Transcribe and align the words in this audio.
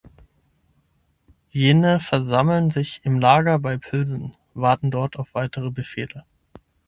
Jene 1.51 1.99
versammeln 1.99 2.71
sich 2.71 3.01
im 3.03 3.19
Lager 3.19 3.59
bei 3.59 3.77
Pilsen, 3.77 4.35
warten 4.55 4.89
dort 4.89 5.17
auf 5.17 5.35
weitere 5.35 5.69
Befehle. 5.69 6.25